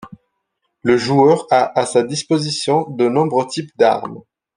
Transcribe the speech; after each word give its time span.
Le 0.81 0.97
joueur 0.97 1.45
a 1.51 1.79
à 1.79 1.85
sa 1.85 2.01
disposition 2.01 2.89
de 2.89 3.07
nombreux 3.07 3.45
types 3.45 3.69
d'armes. 3.77 4.23